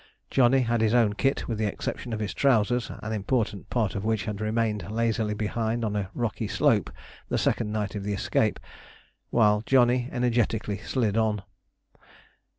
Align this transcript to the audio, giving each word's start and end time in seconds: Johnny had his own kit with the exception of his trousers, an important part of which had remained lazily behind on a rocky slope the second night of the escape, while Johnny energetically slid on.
Johnny 0.31 0.61
had 0.61 0.81
his 0.81 0.95
own 0.95 1.13
kit 1.13 1.47
with 1.47 1.59
the 1.59 1.67
exception 1.67 2.11
of 2.11 2.19
his 2.19 2.33
trousers, 2.33 2.89
an 3.03 3.11
important 3.13 3.69
part 3.69 3.93
of 3.93 4.03
which 4.03 4.25
had 4.25 4.41
remained 4.41 4.89
lazily 4.89 5.35
behind 5.35 5.85
on 5.85 5.95
a 5.95 6.09
rocky 6.15 6.47
slope 6.47 6.89
the 7.29 7.37
second 7.37 7.71
night 7.71 7.93
of 7.93 8.03
the 8.03 8.13
escape, 8.13 8.59
while 9.29 9.61
Johnny 9.63 10.09
energetically 10.11 10.79
slid 10.79 11.17
on. 11.17 11.43